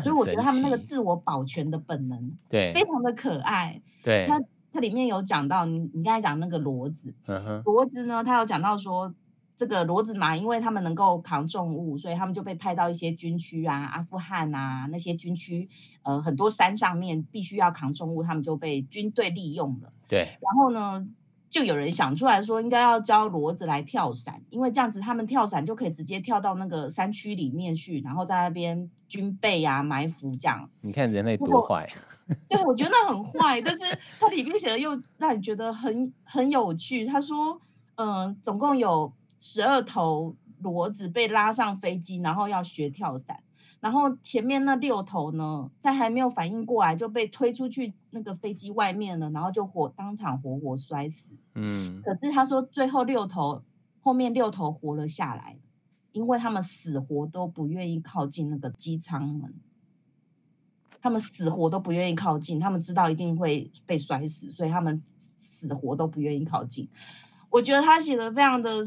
[0.00, 3.80] 所以我觉得他们那个自我保全的本能对非常的可爱。
[4.02, 4.40] 对，它
[4.72, 9.14] 它里面有讲到你你刚才讲那个骡子，骡子呢，它有讲到说。
[9.58, 15.66] 这个骡子嘛，因为他们能够扛重物，所以他们就被派到一些军区啊，阿富汗啊那些军区，
[16.02, 19.90] 呃，很多山上面必须要扛重物，他们就被军队利用了。
[20.06, 20.36] 对。
[20.42, 21.06] 然后呢，
[21.56, 30.68] 就有人想出来说，应该要教骡子来跳伞，因为这样子他们跳伞就可以直接跳到那个山区里面去，然后在那边军备啊埋伏这样。
[30.82, 31.90] 你看人类多坏。
[32.48, 37.06] 对，我觉得那很坏，但是它里面写的又让你觉得很很有趣。
[37.06, 37.58] 他说，
[37.94, 39.10] 嗯、呃，总共有。
[39.38, 43.38] 十二头骡子被拉上飞机，然后要学跳伞，
[43.86, 51.32] 然后前面那六头呢，在还没有反应过来就被推出去那个飞机外面了，然后就活当场活活摔死。
[51.54, 53.62] 嗯，可是他说最后六头
[54.00, 55.56] 后面六头活了下来，
[56.10, 59.54] 因为他们死活都不愿意靠近那个机舱门，
[61.00, 65.00] 他们死活都不愿意靠近，他们知道一定会被摔死，所以他们
[65.38, 66.88] 死活都不愿意靠近。
[67.50, 68.84] 我觉得他写的非常的。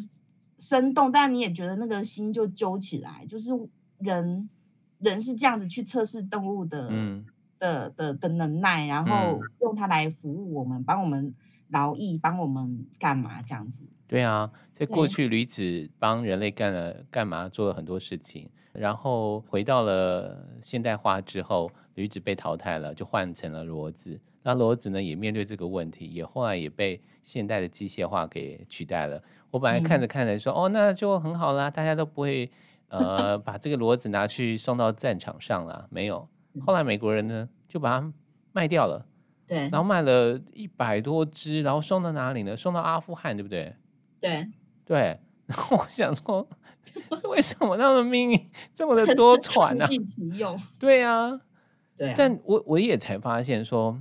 [0.61, 3.51] 生动，但你也觉得那个心就揪起来，就是
[3.99, 4.49] 人，
[4.99, 7.25] 人是这样子去测试动物的，嗯、
[7.57, 11.33] 的的的能耐，然后用它来服务我们，帮我们
[11.69, 13.83] 劳役，帮我们干嘛这样子？
[14.07, 24.19] 对啊，在过去驴子帮人类干了干嘛，做了很多事情，然后回到了现代化之后，驴子被淘汰了，就换成了骡子。
[24.41, 29.21] 那骡子呢，也面对这个问题，也后来也被现代的机械化给取代了。
[29.51, 32.49] 我本来看着看着说，嗯、哦，那就很好啦，大家都不会
[32.89, 36.27] 呃把这个骡子拿去送到战场上了，没有。
[36.65, 38.13] 后来美国人呢就把它
[38.51, 39.05] 卖掉了，
[39.47, 42.55] 对，然后卖了一百多只，然后送到哪里呢？
[42.55, 43.75] 送到阿富汗，对不对？
[44.19, 44.47] 对
[44.85, 45.19] 对。
[45.47, 46.47] 然后我想说，
[47.29, 49.89] 为什么他们命运这么的多舛呢、啊？
[50.77, 51.41] 对啊，
[51.97, 52.13] 对啊。
[52.15, 53.99] 但我我也才发现说。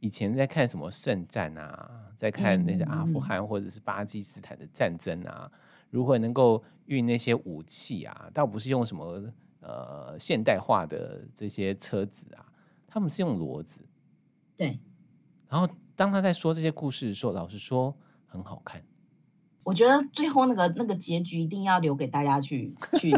[0.00, 5.58] 以前在看什么圣战啊，在看那些阿富汗或者是巴基斯坦的战争啊，嗯、
[5.90, 9.22] 如何能够运那些武器啊，倒不是用什么
[9.60, 12.46] 呃现代化的这些车子啊，
[12.86, 13.80] 他们是用骡子。
[14.56, 14.78] 对。
[15.48, 17.96] 然后当他在说这些故事的时候，老实说
[18.26, 18.82] 很好看。
[19.64, 23.10] 我觉得最后那个那个结局一定要留给大家去去。
[23.10, 23.16] 去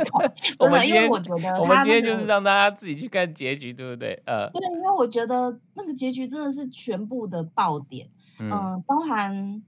[0.58, 4.22] 我们因为我觉得、那个、我们今天就是让大家自己去看结局，对不对？
[4.24, 9.62] 呃，对，因为我觉得那个结局真的是全部的爆点，嗯、呃，包含，嗯、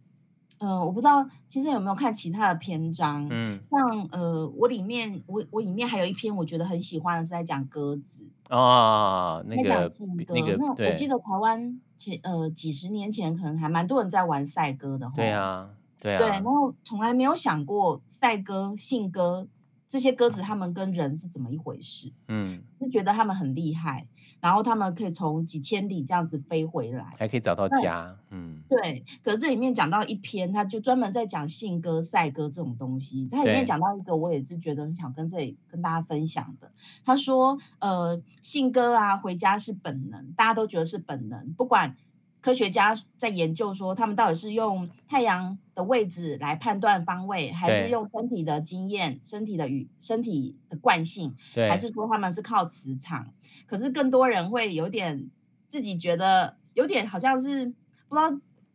[0.65, 15.69] 呃，我不知道其实有没有看其他的篇章，嗯，像呃，我里面我我里面还有一篇我觉得很喜欢的是在讲鸽子哦，那讲信鸽，那个那我记得台湾前呃几十年前可能还蛮多人在玩赛鸽的，对啊。
[16.01, 19.47] 对，啊、对，然后从来没有想过赛鸽、信鸽
[19.89, 22.13] 这些鸽子，它们跟人是怎么一回事？
[22.29, 24.07] 嗯，是觉得它们很厉害，
[24.45, 28.15] 然后他们可以从几千里这样子飞回来，还可以找到家。
[28.29, 29.03] 嗯，对。
[29.23, 33.27] 可是这里面讲到一篇，他就专门在讲信鸽、赛鸽这种东西。
[33.33, 36.71] 它里面讲到一个，我也是觉得很想跟这里跟大家分享的。
[37.07, 41.97] 他说，呃，信鸽啊，回家是本能，大家都觉得是本能，不管。
[42.45, 53.27] 科学家在研究说，他们到底是用太阳的位置来判断方位，还是用身体的经验、身体的与、身体的惯性，还是说他们是靠磁场？
[53.65, 55.31] 可是更多人会有点
[55.69, 57.65] 自己觉得有点好像是
[58.11, 58.31] 不知道，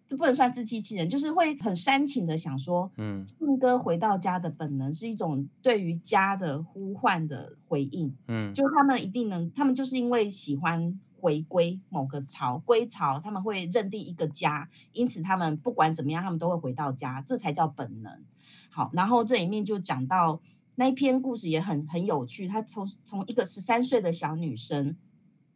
[0.08, 10.99] 这不能算自欺欺人，就是会很煽情的想说，嗯，信哥回到家的本能是一种对于家的呼唤的回应，嗯，就他们一定能，他们就是因为喜欢。
[11.21, 18.23] 回归某个巢，归巢，他们会认定一个家，因此他们不管怎么样，他们都会回到家，这才叫本能。
[18.69, 20.41] 好，然后这里面就讲到
[20.75, 24.95] 那一篇故事也很很有趣，他从从一个十三岁的小女生，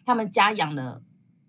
[0.05, 1.01] 他们家养了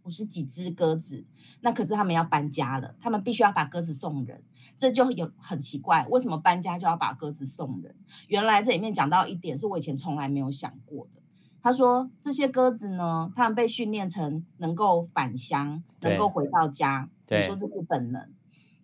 [0.05, 1.25] 五十几只鸽子，
[1.61, 4.43] 那可是他们要搬家了，他们必须要把鸽子送人，
[4.79, 7.95] 这就有很奇怪，为什么搬家就要把鸽子送人？
[8.29, 11.24] 原来这里面讲到一点是我以前从来没有想过的。
[11.65, 17.09] 他说：“这些鸽子呢，它们被训练成能够返乡，能够回到家。
[17.31, 18.23] 你说这是本能，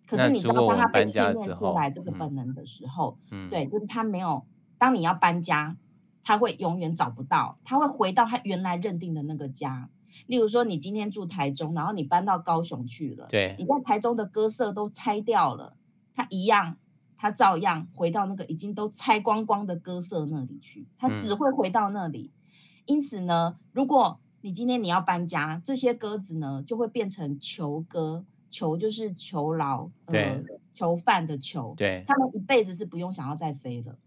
[0.07, 4.43] 可是你知道，当它被训练出来这个本能的时候，嗯、对，就是它没有。
[4.79, 5.77] 当你要搬家，
[6.23, 9.87] 它会永远找不到，它会回到它原来认定的那个家。
[10.25, 15.75] 例如说，你今天住台中，然后你搬到高雄去了，对，你在台中的鸽舍都拆掉了，
[16.15, 16.77] 它一样，
[17.15, 22.31] 他照样回到那个已经都拆光光的鸽舍那里去，他只会回到那里。
[22.33, 22.37] 嗯”
[22.85, 31.75] 因此呢，如果你今天你要搬家，这些鸽子呢就会变成囚鸽，囚就是囚牢，呃，囚犯的囚。
[31.77, 33.97] 对，他们一辈子是不用想要再飞了，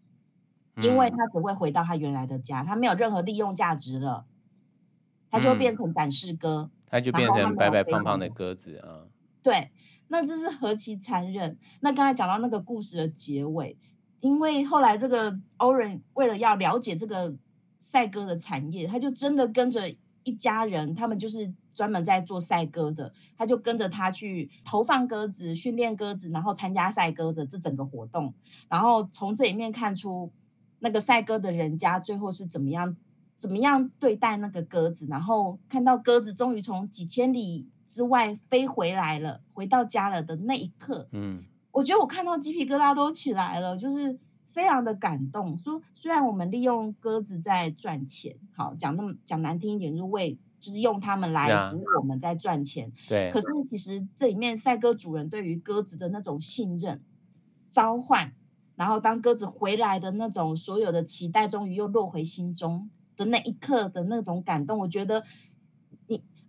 [0.82, 4.26] 因为他只会回到他原来的家，他没有任何利用价值了，
[5.30, 9.06] 他就变成展示鸽，他就变成白白胖胖的鸽子啊。
[9.40, 9.70] 对，
[10.08, 11.56] 那这是何其残忍！
[11.78, 13.78] 那刚才讲到那个故事的结尾，
[14.20, 17.37] 因为后来这个欧仁为了要了解这个。
[17.84, 28.32] 赛鸽的产业，他就真的跟着一家人，他们就是专门在做赛鸽的，他就跟着他去投放鸽子、训练鸽子，然后参加赛鸽的这整个活动，
[28.70, 30.32] 然后从这里面看出
[30.78, 32.96] 那个赛鸽的人家最后是怎么样、
[33.37, 44.18] 怎么样对待那个鸽子，然后看到鸽子终于从几千里之外飞回来了，回到家了的那一刻，嗯，我觉得我看到鸡皮疙瘩都起来了，就是。
[44.55, 52.92] 非常的感动，说虽然我们利用鸽子在赚钱，好讲那么讲难听一点，就是为就是用它们来服务我们在赚钱。
[53.09, 53.31] 对。
[53.33, 57.02] 可是其实这里面赛鸽主人对于鸽子的那种信任、
[57.69, 58.33] 召唤，
[58.77, 65.25] 然后当鸽子回来的那种所有的期待，终于又落回心中的那一刻的那种感动，我觉得。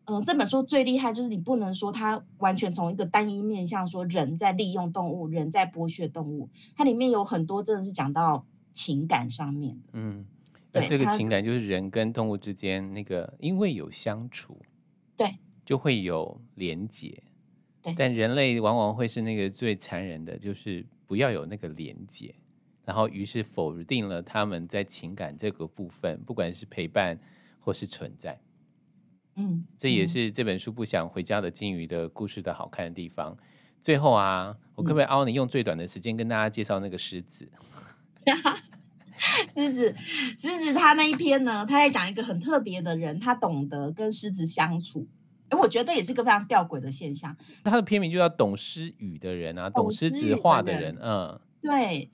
[0.07, 9.89] 嗯，这本书最厉害就是你不能说它完全从一个单一面向说人在利用动物，人在剥削动物，它里面有很多真的是讲到情感上面的。
[9.93, 10.25] 嗯，
[10.71, 14.57] 对，这个情感就是人跟动物之间那个，因为有相处，
[15.17, 17.23] 对，就会有连结。
[17.81, 17.95] 对。
[17.97, 22.35] 但人类往往会是那个最残忍的，就是不要有那个连结，
[22.83, 27.19] 然后于是否定了他们在情感这个部分，不管是陪伴
[27.59, 28.39] 或是存在。
[29.35, 33.37] 嗯，这也是这本书《不想回家的鲸鱼》的故事的好看的地方。
[33.81, 37.49] 最后啊，我可不可以凹你用最短的时间跟大家介绍那个狮子？
[39.47, 39.95] 狮子，
[40.37, 45.07] 狮子，他那一篇呢，他在讲一个很特别的人，他懂得跟狮子相处。
[45.49, 47.35] 哎，我觉得也是一个非常吊诡的现象。
[47.63, 50.97] 他的片名就叫“懂狮语的人”啊，懂狮子话的人。
[51.01, 52.09] 嗯，对，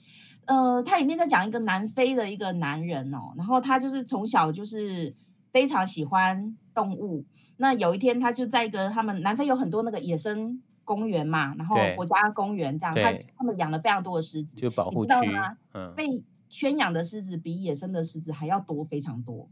[0.45, 5.15] 呃，他里面在讲一个南非的一个男人哦，然后他就是从小就是
[5.51, 7.25] 非常喜欢动物。
[7.57, 15.57] 那有一天，他就在一个他们南非有很多那个野生公园嘛，然后国家公园这样，他他们养了非常多的狮子，就保护区，你知道吗？
[15.73, 19.47] 嗯，被圈养的狮子比野生的狮子还要多，非常多。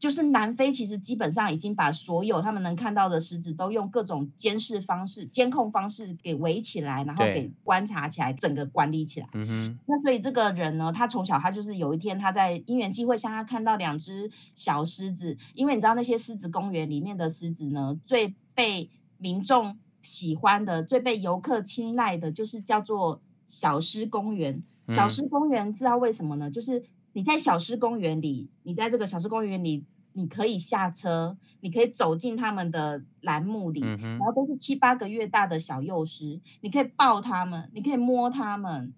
[0.00, 9.28] 就是南非其实基本上已经把所有他们能看到的狮子都用各种监视方式、监控方式给围起来，然后给观察起来，整个管理起来。
[9.34, 9.78] 嗯哼。
[9.86, 18.88] 那所以这个人呢，他从小他就是有一天他在因缘际会下，他看到两只小狮子，因为你知道那些狮子公园里面的狮子呢，最被
[19.18, 24.62] 民众喜欢的、最被游客青睐的，就是叫做小狮公园。
[24.88, 26.50] 小狮公园知道为什么呢？
[26.50, 26.82] 就是
[27.12, 38.92] 你在小狮公园里，你在这个小狮公园里，你可以下车，你可以走进他们的栏目里，嗯，然后都是七八个月大的小幼狮，你可以抱他们，你可以摸他们，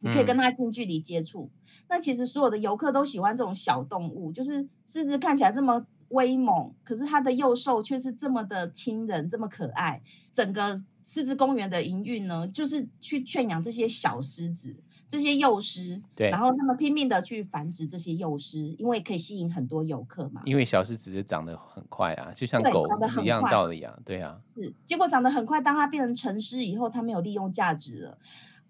[0.00, 1.44] 你可以跟他近距离接触。
[1.44, 1.50] 嗯。
[1.90, 10.02] 那其实所有的游客都喜欢这种小动物，就是狮子看起来这么威猛，可是它的幼兽却是这么的亲人，这么可爱。
[10.32, 14.76] 整个狮子公园的营运呢，就是去圈养这些小狮子。
[15.06, 20.42] 这些幼狮，对，然后他们拼命的去繁殖这些幼狮，因为可以吸引很多游客嘛。
[20.44, 22.86] 因为小狮子是长得很快啊，就像狗
[23.22, 24.40] 一样道理啊，对啊。
[24.54, 28.18] 是，结果长得很快，当它变成成狮以后，它没有利用价值了。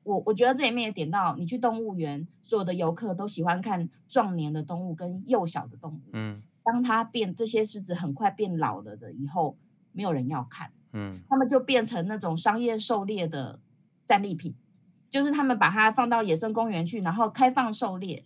[0.02, 6.00] 我我觉得这里面也点到，你去动物园，所有的游客都喜欢看壮年的动物跟幼小的动物。
[6.12, 9.56] 嗯，当它变这些狮子很快变老了的以后，
[9.92, 10.70] 没有人要看。
[10.92, 13.58] 嗯，他们就变成那种商业狩猎的
[14.04, 14.54] 战利品。
[15.14, 18.24] 就是他们把它放到野生公园去，然后开放狩猎，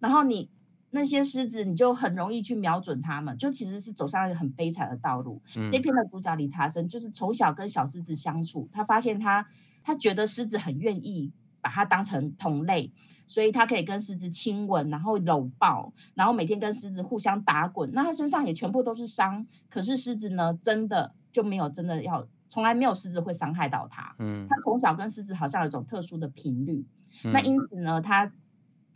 [0.00, 0.50] 然后你
[0.90, 5.40] 那些狮子，你就很容易去瞄准它们，就其实是走上一个很悲惨的道路。
[5.56, 5.70] 嗯。
[5.70, 9.46] 这篇的主角理查森就是从小跟小狮子相处，他发现他
[9.82, 12.92] 他觉得狮子很愿意把它当成同类，
[13.26, 17.90] 所以他可以跟狮子亲吻，然后搂抱，然后每天跟狮子互相打滚。
[17.94, 22.28] 那他身上也全部都是伤，可是狮子呢，真的就没有真的要。
[22.50, 24.14] 从来没有狮子会伤害到他。
[24.18, 26.84] 嗯，他从小跟狮子好像有一种特殊的频率。
[27.24, 28.30] 嗯、那因此呢，他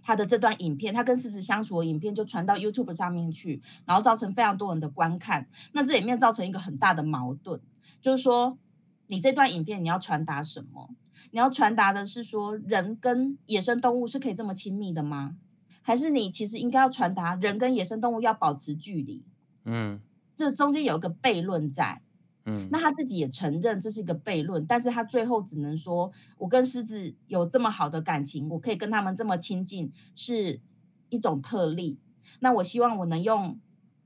[0.03, 5.49] 他的这段影片，他跟狮子相处的影片就传到 YouTube 上面去，然后造成非常多人的观看。
[5.73, 7.59] 那这里面造成一个很大的矛盾，
[8.01, 8.59] 就是说，
[9.07, 10.91] 你这段影片你要传达什么？
[11.31, 15.37] 你要传达的是说，人跟野生动物是可以这么亲密的吗？
[15.81, 19.25] 还是你其实应该要传达人跟野生动物要保持距离？
[19.65, 20.01] 嗯，
[20.37, 22.03] 这中间有一个悖论在。
[22.47, 30.61] 嗯，那他自己也承认这是一个悖论，但是他最后只能说，我跟狮子有这么好的感情，我可以跟他们这么亲近，是
[31.09, 31.99] 一种特例。
[32.41, 33.59] 那我希望我能用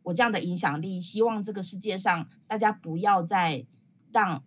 [0.04, 3.66] 我这样的影响力，希望这个世界上大家不要再
[4.12, 4.44] 让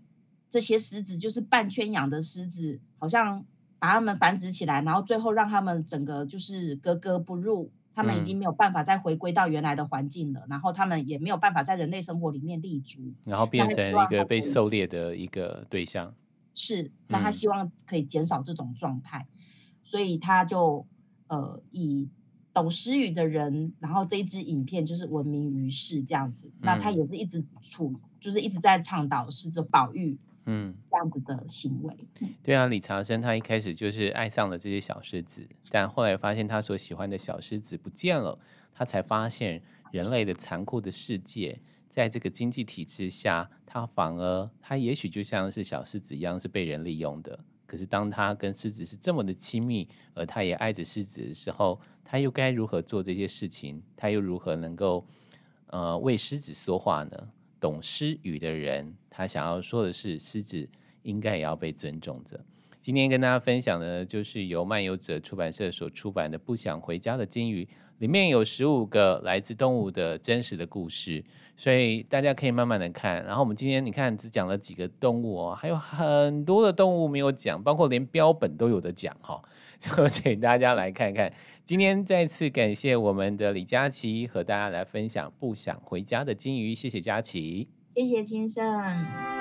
[0.50, 3.46] 这些狮子，就是半圈养的狮子，好像
[3.78, 7.72] 把它们繁殖起来，然后最后让他们整个就是格格不入。
[7.94, 16.14] 他们已经没有办法再回归到原来的环境了，嗯，然后他们也没有办法在人类生活里面立足，然后变成一个被狩猎的一个对象。
[16.54, 19.38] 是，那他希望可以减少这种状态，嗯，
[19.84, 20.86] 所以他就
[21.28, 22.10] 呃以
[22.54, 26.60] 懂诗语的人，然后这一支影片就是闻名于世这样子，嗯。
[26.62, 30.18] 那他也是一直处，就是一直在倡导狮子保育。
[30.46, 31.96] 嗯，这样子的行为，
[32.42, 38.38] 对啊，李长生他一开始就是爱上了这些小狮子，但后来发现他所喜欢的小狮子不见了，
[38.74, 39.62] 他才发现
[39.92, 47.40] 人类的残酷的世界，在这个经济体制下，他反而他也许就像是小狮子一样是被人利用的。
[47.68, 53.82] 可是当他跟狮子是这么的亲密，而他也爱着狮子的时候，他又该如何做这些事情？
[53.96, 55.08] 他又如何能够
[55.68, 57.30] 呃为狮子说话呢？
[57.62, 60.68] 懂狮语的人，他想要说的是，狮子
[61.04, 62.40] 应该也要被尊重着。
[62.82, 67.64] 今天跟大家分享的，就是由漫游者出版社所出版的《不想回家的鲸鱼》，
[68.00, 71.24] 里面有十五个来自动物的真实的故事，
[71.56, 73.24] 所以大家可以慢慢的看。
[73.24, 79.40] 然后我们今天你看只讲了几个动物哦，还有很多的动物没有讲，包括连标本都有的讲哈，
[79.78, 81.32] 就请大家来看看。
[81.64, 89.41] 今天再次感谢我们的李佳琦和大家来分享《不想回家的鲸鱼》，谢谢佳琪，谢谢青盛。